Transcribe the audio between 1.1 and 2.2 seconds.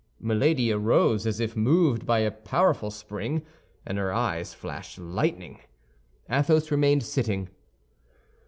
as if moved